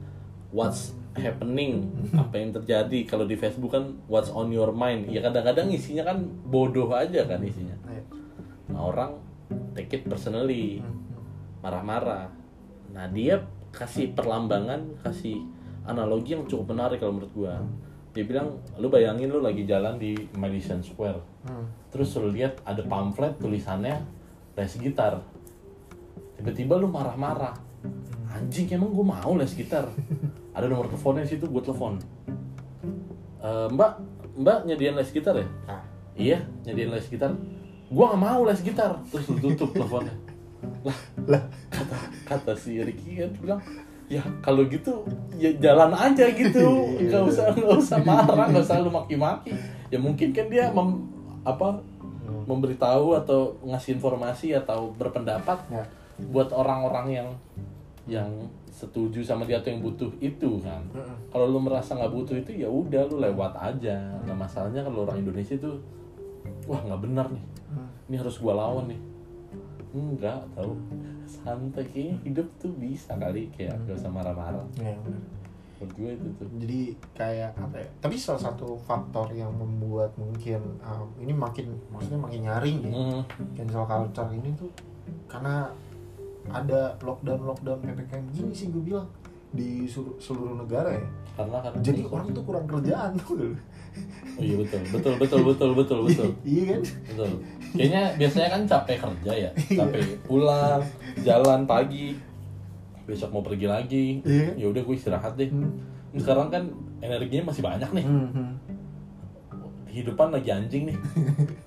[0.55, 2.99] what's happening apa yang terjadi.
[3.03, 5.11] Kalau di Facebook kan what's on your mind.
[5.11, 7.75] Ya kadang-kadang isinya kan bodoh aja kan isinya.
[7.89, 8.03] Iya.
[8.69, 9.17] nah orang
[9.73, 10.79] take it personally
[11.59, 12.31] marah-marah.
[12.95, 13.43] Nah dia
[13.75, 15.58] kasih perlambangan kasih
[15.89, 17.57] analogi yang cukup menarik kalau menurut gua.
[18.13, 21.21] Dia bilang lu bayangin lu lagi jalan di Madison Square.
[21.39, 21.71] Hmm.
[21.89, 23.95] terus lu lihat ada pamflet tulisannya
[24.59, 25.23] les gitar
[26.39, 27.55] tiba-tiba lu marah-marah.
[28.31, 29.87] Anjing emang gua mau les gitar.
[30.55, 31.95] Ada nomor teleponnya situ gue telepon.
[33.39, 33.91] "Eh, mbak
[34.39, 35.47] mbak nyediain les gitar ya?
[35.67, 35.83] Nah,
[36.19, 37.31] iya nyediain les gitar.
[37.87, 38.99] Gua nggak mau les gitar.
[39.11, 40.15] Terus lu tutup teleponnya.
[40.83, 40.97] Lah.
[41.27, 41.97] Lah kata
[42.27, 43.61] kata si Ricky kan bilang
[44.09, 45.05] ya kalau gitu
[45.37, 46.65] ya jalan aja gitu.
[46.97, 49.53] Nggak usah nggak usah marah nggak usah lu maki-maki.
[49.93, 51.05] Ya mungkin kan dia mem,
[51.45, 51.77] apa
[52.49, 55.85] memberitahu atau ngasih informasi atau berpendapat ya.
[56.33, 57.29] buat orang-orang yang
[58.09, 58.29] yang
[58.73, 60.81] setuju sama dia atau yang butuh itu kan.
[61.29, 64.17] Kalau lu merasa nggak butuh itu ya udah lu lewat aja.
[64.25, 65.77] Nah masalahnya kalau orang Indonesia itu
[66.65, 67.45] wah nggak benar nih.
[67.69, 67.85] Hmm.
[68.09, 68.97] ini harus gua lawan nih
[69.93, 70.73] enggak tahu.
[71.25, 74.65] Santai kayaknya hidup tuh bisa kali kayak gak usah marah-marah.
[74.77, 74.93] Ya
[75.79, 76.47] menurut gue itu tuh.
[76.59, 76.81] Jadi
[77.15, 82.39] kayak apa ya tapi salah satu faktor yang membuat mungkin um, ini makin maksudnya makin
[82.43, 83.21] nyaring ya Hmm,
[83.55, 84.67] cancel culture ini tuh
[85.31, 85.71] karena
[86.51, 89.07] ada lockdown lockdown ppkm gini sih gue bilang
[89.49, 91.07] di seluruh, negara ya.
[91.33, 93.57] Karena kan jadi orang tuh kurang kerjaan tuh.
[94.37, 94.81] Oh iya betul.
[94.93, 96.29] Betul betul betul betul betul.
[96.45, 96.81] Iya kan?
[97.09, 97.31] Betul
[97.75, 99.51] kayaknya biasanya kan capek kerja ya.
[99.53, 100.81] Capek pulang
[101.21, 102.17] jalan pagi.
[103.05, 104.05] Besok mau pergi lagi.
[104.21, 104.53] Iya.
[104.57, 105.49] ya udah gue istirahat deh.
[105.49, 105.73] Hmm.
[106.17, 106.65] sekarang kan
[107.05, 108.05] energinya masih banyak nih.
[108.05, 108.51] Hmm, hmm.
[109.89, 110.97] kehidupan lagi anjing nih.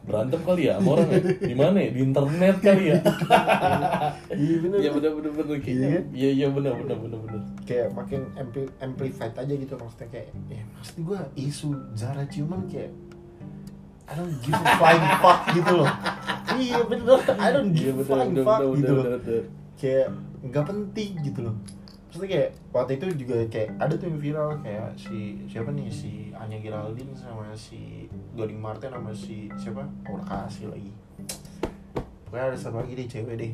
[0.07, 1.21] Berantem kali ya sama orang ya?
[1.43, 1.91] Di mana ya?
[1.91, 2.99] Di internet kali ya?
[4.31, 4.79] Iya bener.
[4.79, 5.57] Iya bener bener bener.
[5.59, 5.89] Kayaknya.
[5.91, 6.01] Iya.
[6.15, 7.41] iya iya bener bener bener bener.
[7.67, 12.91] Kayak makin ampli- amplified aja gitu maksudnya kayak ya maksud gue isu Zara ciuman kayak
[14.13, 15.89] I don't give a flying fuck gitu loh.
[16.53, 17.17] Iya bener.
[17.33, 19.07] I don't iya give a flying fuck gitu loh.
[19.75, 20.07] kayak
[20.43, 21.57] nggak penting gitu loh.
[22.05, 26.29] Maksudnya kayak waktu itu juga kayak ada tuh yang viral kayak si siapa nih si
[26.33, 28.05] Anya Geraldine sama si
[28.37, 29.81] Gading Martin sama si siapa?
[30.05, 30.93] Aura Kasih lagi.
[32.25, 33.53] Pokoknya ada satu lagi deh cewek deh.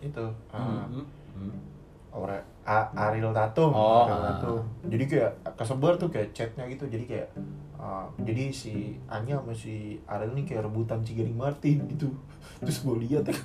[0.00, 1.54] Itu uh, Hmm, hmm.
[2.10, 4.26] Aure- A- Ariel Tatum, Oh, Ariel ah.
[4.36, 4.58] Tatum.
[4.84, 6.84] Jadi kayak kesebar tuh kayak chatnya gitu.
[6.86, 7.30] Jadi kayak
[7.82, 12.14] uh, jadi si Anya sama si Ariel nih kayak rebutan Cigaring Martin gitu.
[12.62, 13.42] Terus gue lihat kan,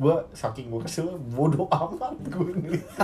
[0.00, 2.88] gue saking gue kesel, bodoh amat gue ngeliat.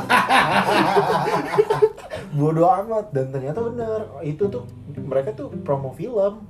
[2.41, 4.65] bodoh amat dan ternyata bener itu tuh
[4.97, 6.49] mereka tuh promo film.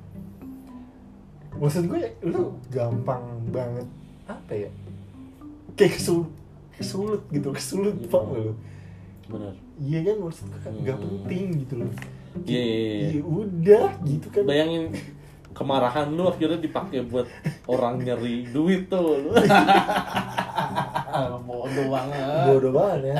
[1.58, 3.90] Maksud gue lu gampang banget
[4.30, 4.70] apa ya?
[5.74, 6.30] Kayak kesul
[6.72, 8.54] kesulut gitu, kesulut paham gak lu?
[9.30, 11.24] benar Iya kan maksud gue Hmm.
[11.24, 11.92] penting gitu loh.
[12.48, 13.08] Iya, iya, iya.
[13.12, 14.42] Iya udah gitu kan.
[14.48, 14.84] bayangin
[15.52, 17.28] kemarahan lu akhirnya dipakai buat
[17.68, 19.30] orang nyeri duit tuh lu
[21.46, 23.16] bodoh banget Bodoh banget ya.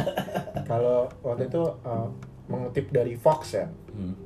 [0.65, 2.09] Kalau waktu itu uh,
[2.49, 3.69] mengutip dari Fox ya.
[3.93, 4.17] Hmm.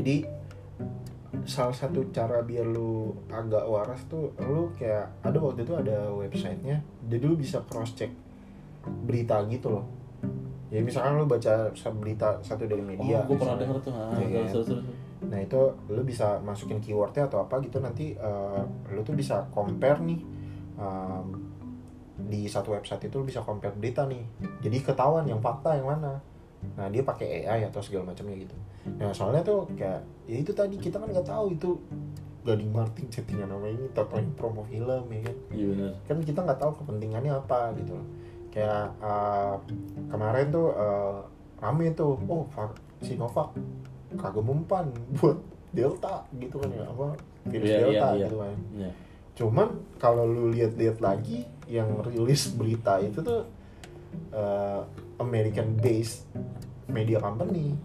[0.00, 0.24] Jadi
[1.44, 6.80] salah satu cara biar lu agak waras tuh lu kayak ada waktu itu ada websitenya
[7.04, 8.12] jadi lu bisa cross check
[9.04, 9.84] berita gitu loh
[10.68, 14.44] ya misalkan lu baca berita satu dari media oh gue pernah denger tuh ah, Iya,
[14.52, 14.84] terus, terus.
[15.18, 19.98] Nah itu lu bisa masukin keywordnya atau apa gitu nanti eh, lu tuh bisa compare
[19.98, 20.20] nih
[20.76, 21.26] em,
[22.18, 24.22] di satu website itu lu bisa compare berita nih.
[24.60, 26.18] Jadi ketahuan yang fakta yang mana.
[26.74, 28.54] Nah dia pakai AI atau segala macamnya gitu.
[28.98, 31.78] Nah soalnya tuh kayak ya itu tadi kita kan nggak tahu itu
[32.46, 35.36] Gading Martin settingan nama ini atau yang promo film ya kan.
[35.52, 38.06] iya benar Kan kita nggak tahu kepentingannya apa gitu loh.
[38.58, 39.54] Kayak eh,
[40.10, 41.18] kemarin tuh eh,
[41.58, 43.54] rame tuh oh va- Sinovac
[44.18, 45.38] kagak mempan buat
[45.70, 47.06] Delta gitu kan ya apa
[47.46, 48.20] virus Iya, iya, Delta iya.
[48.26, 48.56] gitu kan.
[48.74, 48.90] Iya.
[49.38, 53.46] Cuman kalau lu lihat-lihat lagi yang rilis berita itu tuh
[54.34, 54.80] eh,
[55.18, 56.26] American based
[56.88, 57.78] media company.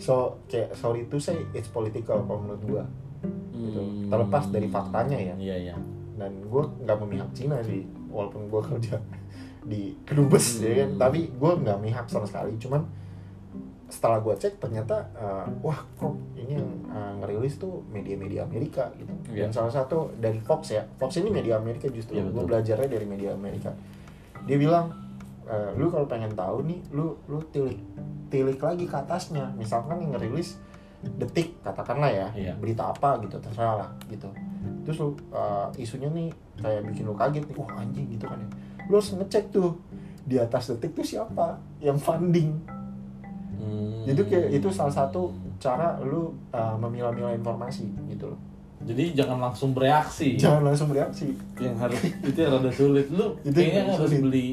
[0.00, 2.84] So kayak sorry to say it's political kalau menurut gua.
[3.52, 3.76] Gitu.
[3.76, 4.08] Hmm.
[4.08, 5.34] Terlepas dari faktanya ya.
[5.36, 5.76] iya iya
[6.16, 8.96] Dan gua nggak memihak Cina sih walaupun gua kerja
[9.64, 10.90] di kedubes ya kan.
[10.94, 11.00] Hmm.
[11.00, 12.54] Tapi gua nggak memihak sama sekali.
[12.58, 12.82] Cuman
[13.92, 19.12] setelah gua cek ternyata eh, wah kok ini yang eh, ngerilis tuh media-media Amerika gitu.
[19.30, 19.46] Iya.
[19.46, 20.82] Dan salah satu dari Fox ya.
[20.98, 22.18] Fox ini media Amerika justru.
[22.18, 23.70] Iya, Gue belajarnya dari media Amerika.
[24.42, 24.90] Dia bilang,
[25.46, 27.78] e, lu kalau pengen tahu nih, lu lu tilik
[28.26, 29.54] tilik lagi ke atasnya.
[29.54, 30.58] Misalkan yang ngerilis
[31.02, 32.52] detik katakanlah ya, Iya.
[32.58, 34.26] berita apa gitu terserah lah gitu.
[34.82, 38.48] Terus lu eh, isunya nih kayak bikin lu kaget nih, wah anjing gitu kan ya.
[38.84, 39.76] Lu harus ngecek tuh
[40.22, 41.46] di atas detik tuh siapa
[41.78, 42.54] yang funding.
[43.52, 44.02] Hmm.
[44.04, 48.40] Jadi kayak itu salah satu cara lu eh, memilah-milah informasi gitu loh.
[48.82, 51.30] jadi jangan langsung bereaksi Jangan langsung bereaksi.
[51.56, 54.18] yang harus itu yang rada sulit lu Itu kayaknya harus sulit.
[54.20, 54.48] beli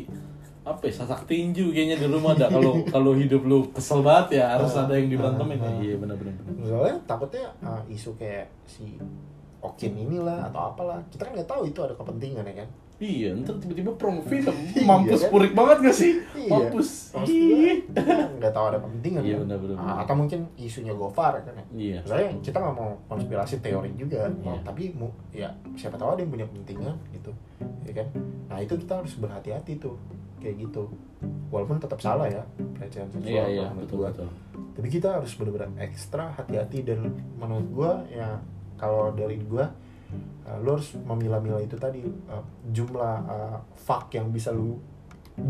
[0.62, 4.54] apa ya sasak tinju kayaknya di rumah ada kalau kalau hidup lu kesel banget ya
[4.54, 5.74] harus Ah, ada yang diberantemin ya ah.
[5.82, 6.34] iya benar benar.
[6.62, 9.02] soalnya takutnya uh, isu kayak si
[9.60, 13.56] Okin inilah atau apalah kita kan nggak tahu itu ada kepentingan ya kan iya ntar
[13.58, 14.52] tiba-tiba promo film.
[14.76, 15.30] Iya, mampus kan?
[15.32, 16.12] purik banget gak sih?
[16.36, 16.52] Iya.
[16.52, 16.90] mampus.
[17.10, 17.24] Gua,
[17.88, 18.02] kita
[18.38, 19.42] nggak tahu ada kepentingan Iya, kan?
[19.48, 19.76] benar-benar.
[19.80, 21.66] Ah, atau mungkin isunya Gofar kan ya?
[21.72, 22.00] Iya.
[22.04, 24.28] Saya kita nggak mau konspirasi teori juga.
[24.28, 24.46] Iya.
[24.46, 27.32] oh, tapi mu, ya siapa tahu ada yang punya kepentingan gitu.
[27.84, 28.08] Ya kan?
[28.46, 29.96] Nah itu kita harus berhati-hati tuh
[30.38, 30.92] kayak gitu.
[31.50, 32.44] Walaupun tetap salah ya
[32.76, 34.12] pelecehan seksual iya iya betul gua.
[34.12, 34.30] betul.
[34.76, 38.40] Tapi kita harus benar-benar ekstra hati-hati dan menurut gua ya
[38.76, 39.68] kalau dari gua
[40.46, 44.78] uh, lo harus memilah-milah itu tadi uh, jumlah uh, fuck yang bisa lu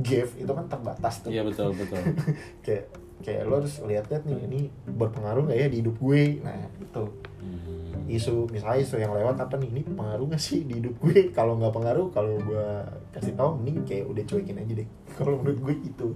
[0.05, 1.29] give itu kan terbatas tuh.
[1.33, 2.01] Iya betul betul.
[2.65, 2.85] Kayak
[3.19, 4.59] kayak lo harus lihat-lihat nih ini
[4.95, 6.39] berpengaruh nggak ya di hidup gue?
[6.39, 7.05] Nah itu.
[7.39, 8.05] Hmm.
[8.09, 9.69] isu misalnya isu yang lewat apa nih?
[9.69, 11.29] Ini pengaruh nggak sih di hidup gue?
[11.35, 12.67] Kalau nggak pengaruh kalau gue
[13.11, 14.87] kasih tahu mending kayak udah cuekin aja deh.
[15.19, 16.09] Kalau menurut gue gitu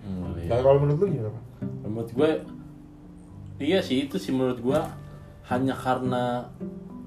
[0.00, 0.48] Hmm, iya.
[0.64, 1.40] kalau menurut lu gimana
[1.84, 2.30] menurut gue
[3.60, 4.80] iya sih itu sih menurut gue
[5.52, 6.48] hanya karena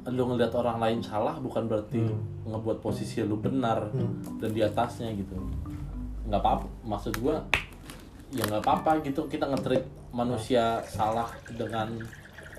[0.06, 2.20] lu ngeliat orang lain salah bukan berarti Hmm.
[2.46, 4.20] ngebuat posisi lu benar Hmm.
[4.38, 5.36] dan di atasnya gitu
[6.24, 7.36] nggak apa maksud gue
[8.32, 11.88] ya nggak apa-apa gitu kita ngetrit manusia salah dengan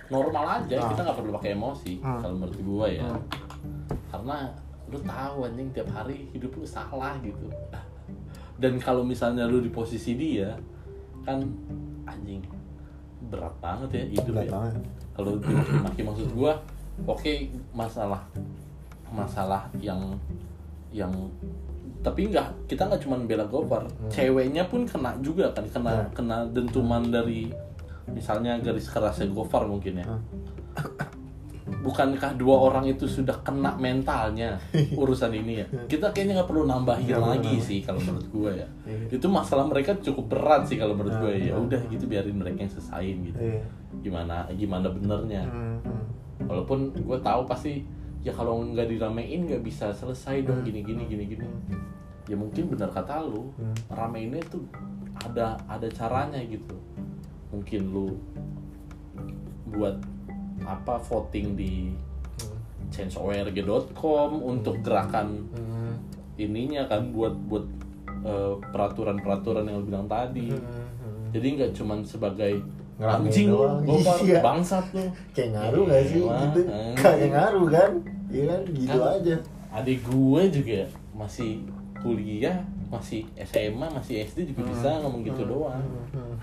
[0.07, 0.89] normal aja Ah.
[0.89, 2.17] kita nggak perlu pakai emosi Ah.
[2.19, 3.23] kalau menurut gue ya Hmm.
[4.09, 4.37] karena
[4.85, 7.49] lu tahu anjing tiap hari hidup lu salah gitu
[8.63, 10.57] dan kalau misalnya lu di posisi dia
[11.25, 11.41] kan
[12.07, 12.41] anjing
[13.27, 14.81] berat banget ya hidup Berat ya
[15.13, 16.53] kalau dimaki maksud gua
[17.01, 17.33] oke
[17.73, 18.23] masalah
[19.09, 20.01] masalah yang
[20.91, 21.11] yang
[22.01, 24.09] tapi nggak kita nggak cuma bela Gofar Hmm.
[24.09, 26.05] ceweknya pun kena juga kan kena Ya.
[26.13, 27.49] kena dentuman dari
[28.07, 30.21] misalnya garis kerasnya Gofar mungkin ya Hmm.
[31.81, 34.61] bukankah dua orang itu sudah kena mentalnya
[35.01, 37.65] urusan ini ya kita kayaknya nggak perlu nambahin perlu lagi nambah.
[37.65, 39.09] sih kalau menurut gue ya Iya.
[39.11, 41.65] itu masalah mereka cukup berat sih kalau menurut gue ya Hmm.
[41.65, 43.65] udah gitu biarin mereka yang selesaiin gitu Iya.
[43.99, 46.05] gimana gimana benernya Hmm, hmm.
[46.41, 47.85] Walaupun gue tahu pasti
[48.21, 50.67] ya kalau nggak diramein nggak bisa selesai dong Hmm.
[50.67, 51.47] gini gini gini gini
[52.25, 53.77] ya mungkin benar kata lu Hmm.
[53.89, 54.65] rameinnya tuh
[55.15, 56.75] ada ada caranya gitu
[57.51, 58.09] mungkin lu
[59.69, 60.01] buat
[60.65, 61.93] apa voting di
[62.91, 65.95] changeorg.com untuk gerakan Hmm.
[66.37, 67.67] ininya kan buat buat
[68.25, 71.29] eh, peraturan-peraturan yang lu bilang tadi Hmm.
[71.29, 73.49] jadi nggak cuman sebagai Ngeramein anjing.
[73.49, 73.79] doang.
[74.23, 74.39] Iya.
[74.41, 75.03] bangsat lu.
[75.35, 76.21] Kayak ngaruh gak sih?
[76.21, 76.61] Wah, gitu
[76.95, 77.91] kayak ngaruh kan?
[78.29, 78.61] Iya kan?
[78.71, 79.17] Gitu Kan.
[79.19, 79.37] aja.
[79.75, 80.79] adik gue juga
[81.13, 85.83] masih kuliah masih SMA masih SD juga bisa ngomong gitu doang.
[86.11, 86.39] Hmm.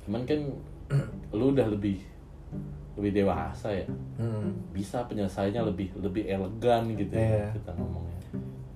[0.00, 0.38] cuman kan
[1.34, 1.98] lu udah lebih
[2.94, 3.82] lebih dewasa ya.
[4.14, 4.54] Hmm.
[4.70, 7.46] bisa penyelesaiannya lebih lebih elegan gitu ya Iya.
[7.52, 8.18] kita ngomongnya.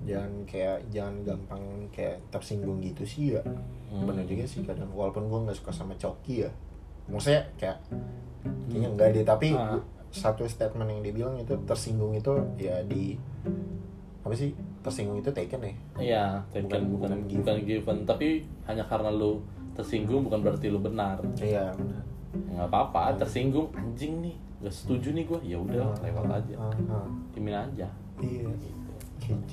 [0.02, 3.42] Jangan kayak jangan gampang kayak tersinggung gitu sih ya.
[3.86, 4.02] Hmm.
[4.02, 4.90] bener juga sih kadang.
[4.90, 6.50] Walaupun gue nggak suka sama Coki ya
[7.12, 7.78] maksudnya kayak
[8.64, 9.76] kayaknya enggak deh tapi Ah.
[9.76, 13.16] gua- satu statement yang dia bilang itu tersinggung itu ya di
[14.20, 17.40] apa sih tersinggung itu taken ya Iya, bukan Bukan- bukan bukan given.
[17.40, 18.28] bukan given, tapi
[18.62, 19.40] hanya karena lu
[19.72, 21.16] tersinggung bukan berarti lu benar.
[21.34, 26.54] iya benar nggak apa-apa, tersinggung anjing nih, gak setuju nih gue, ya udah lewat aja,
[26.58, 27.08] Ah, ah.
[27.30, 27.88] timin aja.
[28.18, 28.48] iya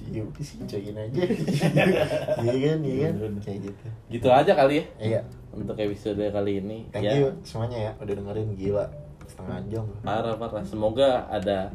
[0.10, 1.22] ya udah sih cokin aja
[2.46, 3.32] iya kan iya kan Udah.
[3.40, 6.86] kayak gitu Gitu aja kali ya iya untuk episode kali ini.
[6.90, 8.86] thank ya, you semuanya ya udah dengerin gila
[9.26, 10.64] setengah jam Parah parah.
[10.66, 11.70] Semoga ada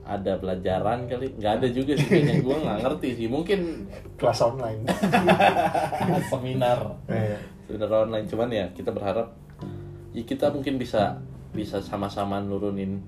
[0.00, 1.30] ada pelajaran kali.
[1.38, 3.26] Nggak ada juga sih kayaknya gue nggak ngerti sih.
[3.30, 3.60] Mungkin
[4.18, 4.82] kelas online
[6.32, 7.38] seminar Iya.
[7.66, 9.30] seminar online cuman ya kita berharap
[10.10, 11.18] ya kita mungkin bisa
[11.50, 12.98] bisa sama-sama nurunin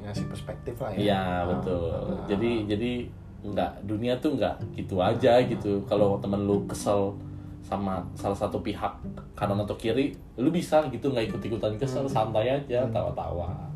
[0.00, 1.88] ngasih perspektif lah ya Iya betul.
[1.92, 2.24] Ah.
[2.28, 2.92] Jadi jadi
[3.40, 5.80] nggak dunia tuh nggak gitu aja gitu.
[5.88, 7.16] Kalau temen lu kesel
[7.60, 8.90] sama salah satu pihak
[9.32, 12.12] kanan atau kiri, lu bisa gitu nggak ikut ikutan kesel, Hmm.
[12.12, 13.68] santai aja, tawa-tawa.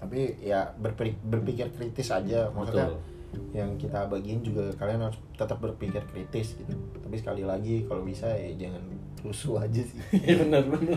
[0.00, 3.52] tapi ya berpikir, berpikir kritis aja maksudnya Betul.
[3.52, 8.24] yang kita bagiin juga kalian harus tetap berpikir kritis gitu tapi sekali lagi kalau bisa
[8.26, 8.80] ya jangan
[9.20, 10.96] rusuh aja sih Iya benar benar.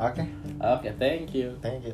[0.00, 0.24] oke
[0.56, 1.52] Oke, thank you.
[1.60, 1.92] thank you